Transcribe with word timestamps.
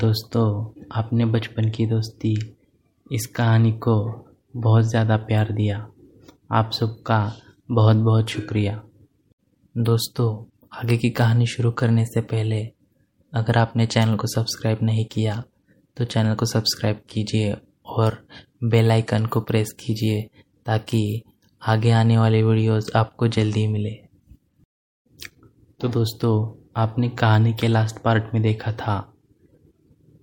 दोस्तों, 0.00 0.44
आपने 0.92 1.24
बचपन 1.26 1.68
की 1.70 1.84
दोस्ती, 1.86 2.32
इस 3.06 3.26
कहानी 3.26 3.72
को 3.78 3.94
बहुत 4.56 4.84
ज़्यादा 4.84 5.16
प्यार 5.18 5.50
दिया। 5.52 5.76
आप 6.52 6.70
सबका 6.72 7.18
बहुत 7.70 7.96
बहुत 7.96 8.28
शुक्रिया। 8.28 8.80
दोस्तों, 9.74 10.28
आगे 10.72 10.96
की 10.96 11.10
कहानी 11.10 11.46
शुरू 11.46 11.70
करने 11.72 12.04
से 12.04 12.20
पहले, 12.22 12.62
अगर 13.32 13.58
आपने 13.58 13.86
चैनल 13.86 14.16
को 14.16 14.26
सब्सक्राइब 14.26 14.78
नहीं 14.82 15.04
किया 15.12 15.42
तो 15.96 16.04
चैनल 16.06 16.34
को 16.34 16.46
सब्सक्राइब 16.46 17.02
कीजिए 17.10 17.52
और 17.88 18.18
बेल 18.64 18.90
आइकन 18.90 19.26
को 19.26 19.40
प्रेस 19.42 19.72
कीजिए 19.80 20.22
ताकि 20.66 21.22
आगे 21.62 21.90
आने 21.92 22.18
वाले 22.18 22.42
वीडियोस 22.42 22.90
आपको 22.96 23.28
जल्दी 23.28 23.66
मिले। 23.68 23.94
तो 25.80 25.88
दोस्तों, 25.90 26.34
आपने 26.76 27.08
कहानी 27.10 27.52
के 27.52 27.68
लास्ट 27.68 28.02
पार्ट 28.02 28.34
में 28.34 28.42
देखा 28.42 28.72
था 28.74 29.00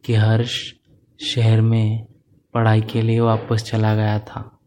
कि 0.07 0.15
हर्ष 0.15 0.73
शहर 1.21 1.61
में 1.61 2.05
पढ़ाई 2.53 2.81
के 2.81 3.01
लिए 3.01 3.19
वापस 3.19 3.63
चला 3.63 3.95
गया 3.95 4.19
था। 4.19 4.59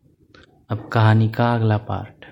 अब 0.71 0.89
कहानी 0.89 1.29
का 1.29 1.55
अगला 1.55 1.79
पार्ट। 1.79 2.25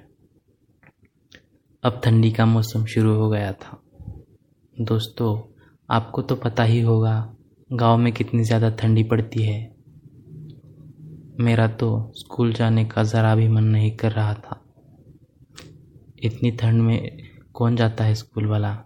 अब 1.83 2.01
ठंडी 2.05 2.31
का 2.31 2.47
मौसम 2.47 2.85
शुरू 2.85 3.15
हो 3.15 3.31
गया 3.31 3.53
था। 3.53 3.83
दोस्तों, 4.81 5.59
आपको 5.91 6.23
तो 6.23 6.37
पता 6.37 6.63
ही 6.63 6.81
होगा, 6.81 7.35
गाँव 7.73 7.99
में 7.99 8.13
कितनी 8.13 8.45
ज़्यादा 8.45 8.71
ठंडी 8.71 9.03
पड़ती 9.03 9.43
है। 9.43 9.75
मेरा 11.41 11.69
तो 11.69 12.13
स्कूल 12.15 12.53
जाने 12.53 12.85
का 12.85 13.03
ज़रा 13.03 13.35
भी 13.35 13.49
मन 13.49 13.65
नहीं 13.65 13.97
कर 13.97 14.13
रहा 14.13 14.35
था। 14.35 14.65
इतनी 16.23 16.51
ठंड 16.51 16.83
में 16.83 17.19
कौन 17.55 17.77
जाता 17.77 18.05
है 18.05 18.15
स्कूल 18.15 18.47
वाला? 18.47 18.85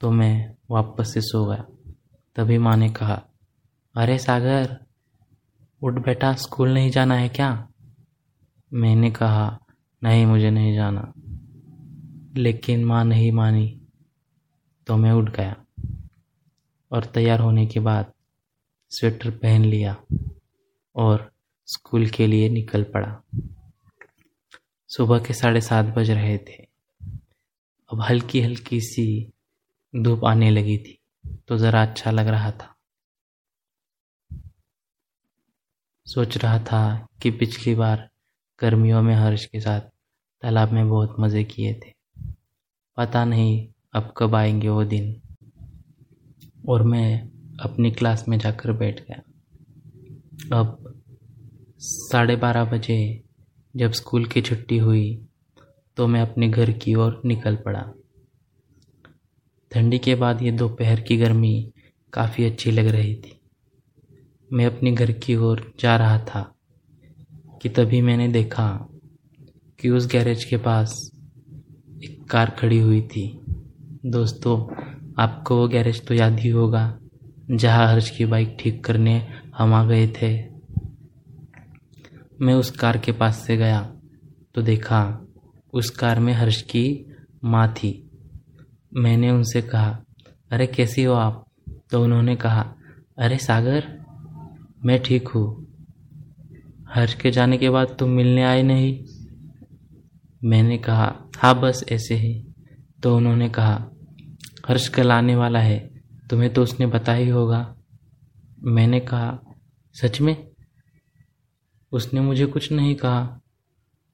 तो 0.00 0.10
मैं 0.10 0.59
वापस 0.70 1.14
से 1.14 1.20
सो 1.20 1.46
गया। 1.46 1.92
तभी 2.36 2.58
माँ 2.58 2.76
ने 2.76 2.90
कहा, 2.90 3.24
अरे 3.96 4.18
सागर, 4.18 4.78
उठ 5.82 5.92
बेटा, 5.92 6.32
स्कूल 6.32 6.74
नहीं 6.74 6.90
जाना 6.90 7.14
है 7.14 7.28
क्या? 7.28 7.68
मैंने 8.72 9.10
कहा, 9.10 9.58
नहीं, 10.02 10.26
मुझे 10.26 10.50
नहीं 10.50 10.74
जाना। 10.74 11.12
लेकिन 12.36 12.84
माँ 12.84 13.04
नहीं 13.04 13.32
मानी 13.32 13.80
तो 14.86 14.96
मैं 14.96 15.12
उठ 15.12 15.30
गया 15.36 15.64
और 16.92 17.04
तैयार 17.04 17.40
होने 17.40 17.66
के 17.66 17.80
बाद 17.80 18.12
स्वेटर 18.90 19.30
पहन 19.30 19.64
लिया 19.64 19.96
और 20.96 21.32
स्कूल 21.66 22.06
के 22.06 22.26
लिए 22.26 22.48
निकल 22.48 22.82
पड़ा। 22.82 23.22
सुबह 24.88 25.18
के 25.18 25.34
साढ़े 25.34 25.60
सात 25.60 25.84
बज 25.84 26.10
रहे 26.10 26.38
थे। 26.38 26.66
अब 27.92 28.00
हल्की 28.00 28.40
हल्की 28.40 28.80
सी 28.80 29.32
धूप 29.94 30.24
आने 30.24 30.50
लगी 30.50 30.78
थी 30.78 30.98
तो 31.48 31.56
ज़रा 31.58 31.82
अच्छा 31.82 32.10
लग 32.10 32.28
रहा 32.28 32.50
था। 32.50 32.74
सोच 36.06 36.36
रहा 36.36 36.58
था 36.58 37.08
कि 37.22 37.30
पिछली 37.30 37.74
बार 37.74 38.08
गर्मियों 38.60 39.02
में 39.02 39.14
हर्ष 39.14 39.44
के 39.44 39.60
साथ 39.60 39.80
तालाब 40.42 40.72
में 40.72 40.88
बहुत 40.88 41.16
मज़े 41.20 41.44
किए 41.44 41.74
थे। 41.74 41.92
पता 42.96 43.24
नहीं 43.24 43.68
अब 43.94 44.14
कब 44.16 44.34
आएँगे 44.34 44.68
वो 44.68 44.84
दिन। 44.84 45.20
और 46.68 46.82
मैं 46.82 47.28
अपनी 47.60 47.90
क्लास 47.90 48.28
में 48.28 48.38
जाकर 48.38 48.72
बैठ 48.72 49.00
गया। 49.00 49.22
अब 50.58 51.02
साढ़े 51.78 52.36
बारह 52.36 52.64
बजे 52.64 53.24
जब 53.76 53.92
स्कूल 53.92 54.24
की 54.24 54.40
छुट्टी 54.40 54.78
हुई 54.78 55.26
तो 55.96 56.06
मैं 56.06 56.20
अपने 56.20 56.48
घर 56.48 56.72
की 56.72 56.94
ओर 56.94 57.20
निकल 57.24 57.56
पड़ा। 57.56 57.92
ठंडी 59.72 59.98
के 59.98 60.14
बाद 60.14 60.42
ये 60.42 60.50
दोपहर 60.50 61.00
की 61.00 61.16
गर्मी 61.16 61.72
काफ़ी 62.12 62.44
अच्छी 62.44 62.70
लग 62.70 62.86
रही 62.86 63.14
थी। 63.14 63.36
मैं 64.50 64.66
अपने 64.66 64.92
घर 64.92 65.12
की 65.12 65.36
ओर 65.36 65.62
जा 65.80 65.96
रहा 65.96 66.18
था 66.24 66.42
कि 67.62 67.68
तभी 67.68 68.00
मैंने 68.02 68.28
देखा 68.28 68.66
कि 69.78 69.90
उस 69.90 70.06
गैरेज 70.06 70.44
के 70.44 70.56
पास 70.56 70.94
एक 72.04 72.24
कार 72.30 72.50
खड़ी 72.50 72.78
हुई 72.78 73.00
थी। 73.02 73.26
दोस्तों, 74.06 74.58
आपको 75.18 75.56
वो 75.56 75.68
गैरेज 75.68 76.06
तो 76.06 76.14
याद 76.14 76.40
ही 76.40 76.48
होगा, 76.48 76.98
जहाँ 77.50 77.86
हर्ष 77.88 78.10
की 78.10 78.24
बाइक 78.24 78.56
ठीक 78.60 78.84
करने 78.84 79.20
हम 79.56 79.74
आ 79.74 79.84
गए 79.84 80.06
थे। 80.22 80.34
मैं 82.40 82.54
उस 82.54 82.70
कार 82.70 82.98
के 82.98 83.12
पास 83.12 83.46
से 83.46 83.56
गया 83.56 83.80
तो 84.54 84.62
देखा 84.62 85.02
उस 85.72 85.90
कार 85.90 86.20
में 86.20 86.32
हर्ष 86.34 86.62
की 86.62 86.86
माँ 87.44 87.72
थी। 87.74 88.09
मैंने 88.96 89.30
उनसे 89.30 89.62
कहा, 89.62 90.04
अरे, 90.50 90.66
कैसी 90.66 91.04
हो 91.04 91.14
आप? 91.14 91.46
तो 91.90 92.04
उन्होंने 92.04 92.36
कहा, 92.36 92.74
अरे, 93.18 93.38
सागर, 93.38 94.00
मैं 94.84 95.02
ठीक 95.02 95.28
हूँ। 95.28 95.66
हर्ष 96.88 97.14
के 97.14 97.30
जाने 97.30 97.58
के 97.58 97.70
बाद 97.70 97.96
तुम 97.98 98.10
मिलने 98.10 98.42
आए 98.42 98.62
नहीं? 98.62 99.04
मैंने 100.44 100.78
कहा 100.78 101.16
हाँ 101.36 101.60
बस 101.60 101.84
ऐसे 101.92 102.14
ही। 102.14 102.46
तो 103.02 103.16
उन्होंने 103.16 103.48
कहा, 103.48 103.88
हर्ष 104.68 104.88
कल 104.88 105.12
आने 105.12 105.36
वाला 105.36 105.58
है, 105.58 105.90
तुम्हें 106.30 106.52
तो 106.52 106.62
उसने 106.62 106.86
बताया 106.86 107.18
ही 107.18 107.28
होगा। 107.28 107.76
मैंने 108.62 109.00
कहा, 109.00 109.38
सच 109.94 110.20
में? 110.20 110.50
उसने 111.92 112.20
मुझे 112.20 112.46
कुछ 112.46 112.72
नहीं 112.72 112.94
कहा। 112.94 113.40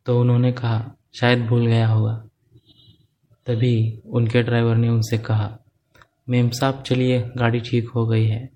तो 0.07 0.21
उन्होंने 0.21 0.53
कहा, 0.53 0.93
शायद 1.15 1.47
भूल 1.47 1.67
गया 1.67 1.89
होगा। 1.89 2.25
तभी 3.47 4.03
उनके 4.07 4.43
ड्राइवर 4.43 4.77
ने 4.77 4.89
उनसे 4.89 5.19
कहा, 5.19 5.57
मेम 6.29 6.51
साहब, 6.51 6.83
चलिए, 6.83 7.21
गाड़ी 7.37 7.61
ठीक 7.61 7.89
हो 7.89 8.07
गई 8.07 8.27
है। 8.27 8.49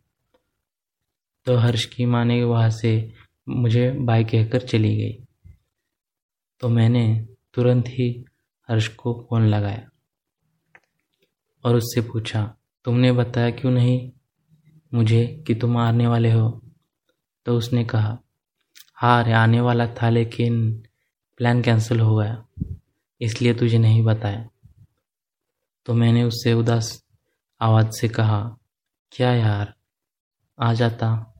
तो 1.46 1.56
हर्ष 1.56 1.84
की 1.84 2.06
माँ 2.06 2.24
ने 2.24 2.42
वहाँ 2.44 2.70
से 2.70 2.92
मुझे 3.48 3.90
बाय 4.00 4.24
कहकर 4.24 4.60
चली 4.60 4.94
गई। 4.96 5.12
तो 6.60 6.68
मैंने 6.68 7.04
तुरंत 7.54 7.88
ही 7.88 8.08
हर्ष 8.68 8.88
को 8.88 9.12
फ़ोन 9.20 9.46
लगाया 9.46 9.88
और 11.64 11.76
उससे 11.76 12.00
पूछा, 12.00 12.42
तुमने 12.84 13.12
बताया 13.12 13.50
क्यों 13.50 13.72
नहीं 13.72 14.10
मुझे 14.92 15.26
कि 15.46 15.54
तुम 15.54 15.76
आने 15.76 16.06
वाले 16.06 16.30
हो? 16.32 16.60
तो 17.46 17.56
उसने 17.56 17.84
कहा 17.84 18.18
हाँ 18.94 19.22
अरे 19.22 19.32
आने 19.32 19.60
वाला 19.60 19.86
था, 19.86 20.08
लेकिन 20.10 20.72
प्लान 21.40 21.62
कैंसिल 21.62 22.00
हो 22.00 22.16
गया, 22.16 22.44
इसलिए 23.20 23.54
तुझे 23.54 23.78
नहीं 23.78 24.02
बताया। 24.04 24.48
तो 25.86 25.94
मैंने 25.94 26.24
उससे 26.24 26.52
उदास 26.52 27.04
आवाज़ 27.60 27.90
से 27.90 28.08
कहा, 28.08 28.56
क्या 29.12 29.34
यार, 29.34 29.74
आ 30.58 30.72
जाता। 30.72 31.34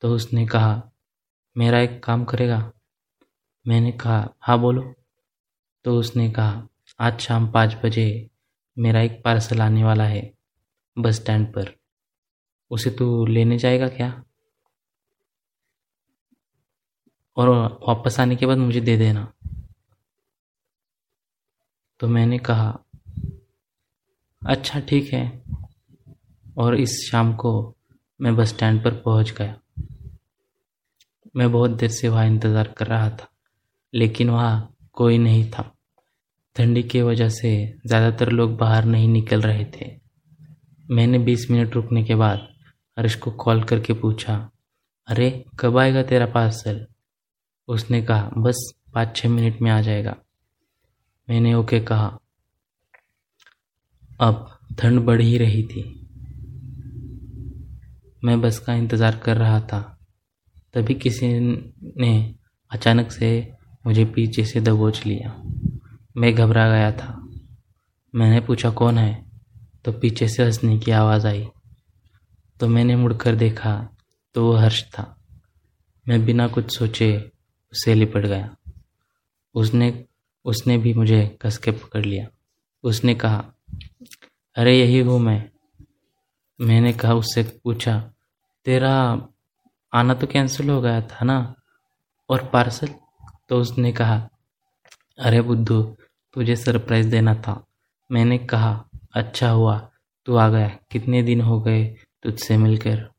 तो 0.00 0.14
उसने 0.14 0.46
कहा, 0.46 0.90
मेरा 1.56 1.80
एक 1.80 2.04
काम 2.04 2.24
करेगा? 2.24 2.72
मैंने 3.68 3.92
कहा 3.92 4.34
हाँ 4.40 4.58
बोलो। 4.58 4.94
तो 5.84 5.98
उसने 5.98 6.30
कहा, 6.30 6.68
आज 7.00 7.20
शाम 7.20 7.52
पाँच 7.52 7.74
बजे 7.84 8.30
मेरा 8.78 9.00
एक 9.00 9.22
पार्सल 9.24 9.62
आने 9.62 9.84
वाला 9.84 10.04
है 10.04 10.34
बस 10.98 11.14
स्टैंड 11.14 11.54
पर। 11.54 11.76
उसे 12.70 12.90
तू 12.90 13.26
लेने 13.26 13.58
जाएगा 13.58 13.88
क्या? 13.88 14.24
और 17.36 17.48
वापस 17.88 18.20
आने 18.20 18.36
के 18.36 18.46
बाद 18.46 18.58
मुझे 18.58 18.80
दे 18.80 18.96
देना। 18.96 19.32
तो 22.00 22.08
मैंने 22.08 22.38
कहा 22.38 22.85
अच्छा 24.48 24.80
ठीक 24.80 25.12
है। 25.12 25.42
और 26.58 26.74
इस 26.74 26.98
शाम 27.10 27.32
को 27.34 27.52
मैं 28.20 28.34
बस 28.36 28.48
स्टैंड 28.48 28.82
पर 28.84 28.94
पहुँच 28.96 29.30
गया। 29.30 29.54
मैं 31.36 31.50
बहुत 31.52 31.70
देर 31.70 31.90
से 31.90 32.08
वहाँ 32.08 32.26
इंतज़ार 32.26 32.68
कर 32.68 32.86
रहा 32.86 33.08
था, 33.10 33.28
लेकिन 33.94 34.30
वहाँ 34.30 34.74
कोई 34.92 35.18
नहीं 35.18 35.50
था। 35.50 35.72
ठंडी 36.56 36.82
की 36.82 37.02
वजह 37.02 37.28
से 37.28 37.50
ज़्यादातर 37.86 38.30
लोग 38.30 38.56
बाहर 38.56 38.84
नहीं 38.84 39.08
निकल 39.08 39.42
रहे 39.42 39.64
थे। 39.64 39.90
मैंने 40.84 41.18
बीस 41.18 41.46
मिनट 41.50 41.74
रुकने 41.74 42.02
के 42.04 42.14
बाद 42.14 42.46
हर्ष 42.96 43.14
को 43.14 43.30
कॉल 43.30 43.62
करके 43.62 43.92
पूछा, 43.92 44.36
अरे, 45.08 45.44
कब 45.60 45.78
आएगा 45.78 46.02
तेरा 46.02 46.26
पार्सल? 46.26 46.86
उसने 47.68 48.02
कहा, 48.02 48.30
बस 48.36 48.72
पाँच 48.94 49.16
छः 49.16 49.28
मिनट 49.28 49.60
में 49.62 49.70
आ 49.70 49.80
जाएगा। 49.80 50.16
मैंने 51.28 51.54
ओके 51.54 51.80
कहा 51.80 52.18
अब 54.20 54.58
ठंड 54.78 55.00
बढ़ 55.00 55.20
ही 55.20 55.38
रही 55.38 55.62
थी। 55.62 56.08
मैं 58.24 58.40
बस 58.40 58.58
का 58.58 58.74
इंतज़ार 58.74 59.16
कर 59.16 59.36
रहा 59.36 59.60
था। 59.60 59.98
तभी 60.74 60.94
किसी 60.94 61.26
ने 61.96 62.34
अचानक 62.70 63.12
से 63.12 63.52
मुझे 63.86 64.04
पीछे 64.04 64.44
से 64.44 64.60
दबोच 64.60 65.06
लिया। 65.06 65.42
मैं 66.16 66.34
घबरा 66.34 66.68
गया 66.68 66.92
था। 66.92 67.28
मैंने 68.14 68.40
पूछा, 68.40 68.70
कौन 68.70 68.98
है? 68.98 69.26
तो 69.84 69.92
पीछे 69.92 70.28
से 70.28 70.44
हंसने 70.44 70.78
की 70.78 70.90
आवाज़ 70.90 71.26
आई। 71.26 71.48
तो 72.60 72.68
मैंने 72.68 72.96
मुड़कर 72.96 73.34
देखा 73.34 73.88
तो 74.34 74.44
वो 74.44 74.52
हर्ष 74.52 74.82
था। 74.82 75.16
मैं 76.08 76.24
बिना 76.24 76.48
कुछ 76.48 76.78
सोचे 76.78 77.30
उसे 77.72 77.94
लिपट 77.94 78.26
गया। 78.26 78.56
उसने 79.54 80.04
उसने 80.44 80.78
भी 80.78 80.94
मुझे 80.94 81.38
कस 81.42 81.58
के 81.58 81.70
पकड़ 81.70 82.04
लिया। 82.06 82.26
उसने 82.82 83.14
कहा 83.14 83.52
अरे, 84.56 84.80
यही 84.80 85.00
हूँ 85.00 85.20
मैं। 85.20 85.50
मैंने 86.60 86.92
कहा, 86.92 87.14
उससे 87.14 87.60
पूछा, 87.64 88.10
तेरा 88.64 89.28
आना 89.94 90.14
तो 90.14 90.26
कैंसिल 90.26 90.70
हो 90.70 90.80
गया 90.80 91.00
था 91.00 91.24
ना? 91.24 91.54
और 92.30 92.48
पार्सल 92.48 92.88
तो 93.48 93.60
उसने 93.60 93.92
कहा, 93.92 94.28
अरे 95.18 95.40
बुद्धू, 95.40 95.82
तुझे 96.32 96.56
सरप्राइज़ 96.56 97.10
देना 97.10 97.34
था। 97.34 97.66
मैंने 98.12 98.38
कहा 98.38 98.84
अच्छा 99.14 99.50
हुआ, 99.50 99.90
तू 100.26 100.36
आ 100.36 100.48
गया। 100.48 100.68
कितने 100.68 101.22
दिन 101.22 101.40
हो 101.40 101.60
गए 101.60 101.96
तुझसे 102.22 102.56
मिलकर? 102.56 103.10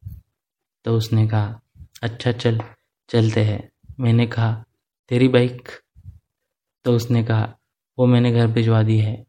तो 0.86 0.98
उसने 0.98 1.27
कहा 1.27 1.62
अच्छा 2.04 2.31
चल, 2.31 2.62
चलते 3.09 3.44
हैं। 3.44 3.69
मैंने 4.00 4.27
कहा, 4.27 4.63
तेरी 5.09 5.27
बाइक 5.27 5.69
तो 6.86 6.95
उसने 6.95 7.24
कहा, 7.24 7.57
वो 8.00 8.06
मैंने 8.06 8.31
घर 8.31 8.48
भिजवा 8.48 8.83
दी 8.83 8.98
है। 8.98 9.25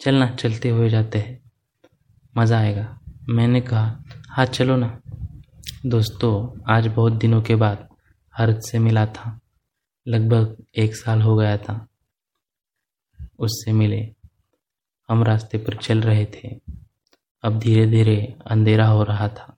चलना, 0.00 0.30
चलते 0.30 0.68
हुए 0.68 0.88
जाते 0.88 1.18
हैं। 1.18 1.50
मज़ा 2.36 2.58
आएगा। 2.58 3.00
मैंने 3.28 3.60
कहा 3.60 4.02
हाँ 4.28 4.46
चलो 4.46 4.76
ना। 4.76 5.00
दोस्तों, 5.86 6.60
आज 6.74 6.86
बहुत 6.86 7.12
दिनों 7.12 7.42
के 7.42 7.54
बाद 7.54 7.88
हर्ष 8.36 8.70
से 8.70 8.78
मिला 8.78 9.06
था। 9.06 9.40
लगभग 10.08 10.64
एक 10.78 10.96
साल 10.96 11.22
हो 11.22 11.36
गया 11.36 11.56
था 11.56 11.88
उससे 13.38 13.72
मिले। 13.72 14.14
हम 15.08 15.22
रास्ते 15.22 15.58
पर 15.58 15.76
चल 15.76 16.00
रहे 16.00 16.26
थे। 16.26 16.60
अब 17.42 17.58
धीरे 17.58 17.86
धीरे 17.86 18.34
अंधेरा 18.46 18.86
हो 18.86 19.02
रहा 19.02 19.28
था। 19.28 19.56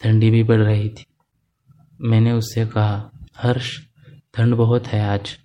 ठंडी 0.00 0.30
भी 0.30 0.42
बढ़ 0.42 0.60
रही 0.60 0.88
थी। 0.88 1.06
मैंने 2.00 2.32
उससे 2.32 2.66
कहा, 2.66 3.10
हर्ष, 3.36 3.86
ठंड 4.34 4.54
बहुत 4.54 4.86
है 4.86 5.08
आज। 5.08 5.38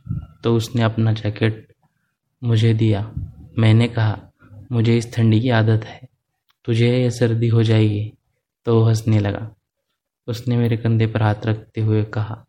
तो 0.44 0.56
उसने 0.56 0.82
अपना 0.82 1.14
जैकेट 1.14 1.74
मुझे 2.44 2.74
दिया। 2.74 3.14
मैंने 3.58 3.88
कहा, 3.88 4.18
मुझे 4.72 4.98
इस 4.98 5.14
ठंडी 5.14 5.40
की 5.42 5.50
आदत 5.50 5.86
है, 5.86 6.08
तुझे 6.66 6.90
यह 6.98 7.10
सर्दी 7.10 7.48
हो 7.48 7.64
जाएगी। 7.64 8.14
तो 8.66 8.74
वो 8.76 8.84
हंसने 8.84 9.20
लगा। 9.20 9.50
उसने 10.28 10.58
मेरे 10.58 10.78
कंधे 10.78 11.08
पर 11.08 11.22
हाथ 11.24 11.46
रखते 11.46 11.82
हुए 11.82 12.04
कहा, 12.04 12.46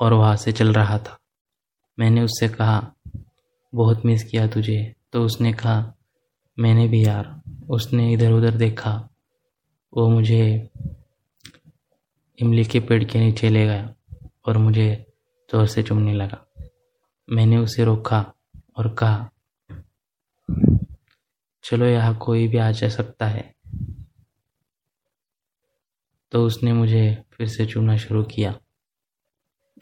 और 0.00 0.12
वहाँ 0.12 0.36
से 0.36 0.52
चल 0.52 0.72
रहा 0.72 0.98
था। 0.98 1.18
मैंने 1.98 2.22
उससे 2.22 2.48
कहा, 2.48 2.92
बहुत 3.72 4.04
मिस 4.06 4.24
किया 4.24 4.46
तुझे। 4.46 4.94
तो 5.12 5.24
उसने 5.24 5.52
कहा, 5.52 5.92
मैंने 6.58 6.86
भी 6.88 7.04
यार, 7.04 7.40
उसने 7.70 8.12
इधर 8.12 8.32
उधर 8.32 8.50
देखा। 8.50 8.92
वो 9.92 10.08
मुझे 10.08 10.70
इमली 12.38 12.64
के 12.64 12.80
पेड़ 12.80 13.02
के 13.04 13.18
नीचे 13.18 13.48
ले 13.48 13.66
गया 13.66 13.94
और 14.46 14.58
मुझे 14.58 15.06
ज़ोर 15.50 15.66
से 15.66 15.82
चुमने 15.82 16.14
लगा। 16.14 16.44
मैंने 17.28 17.56
उसे 17.56 17.84
रोका 17.84 18.24
और 18.76 18.94
कहा, 18.94 19.30
चलो 21.62 21.86
यहाँ 21.86 22.18
कोई 22.18 22.48
भी 22.48 22.58
आ 22.58 22.70
जा 22.70 22.88
सकता 22.88 23.26
है। 23.26 23.54
तो 26.32 26.46
उसने 26.46 26.72
मुझे 26.72 27.24
फिर 27.32 27.48
से 27.48 27.66
चूमना 27.66 27.96
शुरू 27.96 28.22
किया 28.22 28.60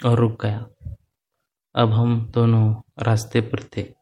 और 0.07 0.19
रुक 0.19 0.47
गया। 0.47 0.67
अब 1.75 1.93
हम 1.93 2.31
दोनों 2.35 2.83
रास्ते 3.03 3.41
पर 3.41 3.65
थे। 3.77 3.95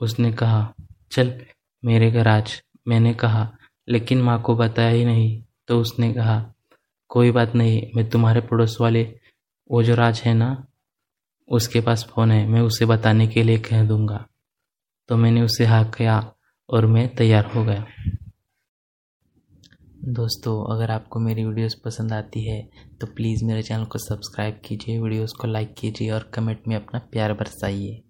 उसने 0.00 0.32
कहा, 0.32 0.74
चल, 1.12 1.46
मेरे 1.84 2.10
घर 2.10 2.28
आज, 2.28 2.62
मैंने 2.88 3.14
कहा, 3.14 3.56
लेकिन 3.88 4.22
माँ 4.22 4.42
को 4.42 4.56
बताया 4.56 4.90
ही 4.90 5.04
नहीं। 5.04 5.44
तो 5.68 5.80
उसने 5.80 6.14
कहा, 6.14 6.54
कोई 7.08 7.30
बात 7.30 7.54
नहीं, 7.54 7.92
मैं 7.96 8.10
तुम्हारे 8.10 8.40
पड़ोस 8.40 8.78
वाले, 8.80 9.20
वो 9.70 9.82
जो 9.82 9.94
राज 9.94 10.20
है 10.20 10.34
ना 10.34 10.66
उसके 11.50 11.80
पास 11.80 12.04
फ़ोन 12.10 12.30
है, 12.30 12.46
मैं 12.46 12.60
उसे 12.60 12.86
बताने 12.86 13.26
के 13.26 13.42
लिए 13.42 13.58
कह 13.60 13.84
दूँगा। 13.84 14.24
तो 15.08 15.16
मैंने 15.16 15.42
उसे 15.42 15.64
हाँ 15.64 15.84
किया 15.90 16.18
और 16.68 16.86
मैं 16.86 17.08
तैयार 17.14 17.46
हो 17.46 17.64
गया। 17.64 17.84
दोस्तों, 20.10 20.54
अगर 20.74 20.90
आपको 20.90 21.20
मेरी 21.20 21.44
वीडियोस 21.44 21.74
पसंद 21.84 22.12
आती 22.12 22.44
है 22.48 22.60
तो 23.00 23.06
प्लीज़ 23.06 23.44
मेरे 23.44 23.62
चैनल 23.62 23.84
को 23.84 23.98
सब्सक्राइब 23.98 24.60
कीजिए, 24.64 24.98
वीडियोस 24.98 25.32
को 25.32 25.48
लाइक 25.48 25.74
कीजिए 25.78 26.10
और 26.10 26.30
कमेंट 26.34 26.68
में 26.68 26.76
अपना 26.76 27.00
प्यार 27.12 27.32
बरसाइए। 27.32 28.00